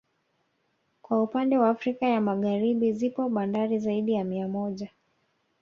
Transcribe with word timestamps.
Kwa 1.01 1.23
upannde 1.23 1.57
wa 1.57 1.69
Afrika 1.69 2.05
ya 2.05 2.21
Magharibi 2.21 2.93
zipo 2.93 3.29
bandari 3.29 3.79
zaidi 3.79 4.13
ya 4.13 4.23
mia 4.23 4.47
moja 4.47 4.89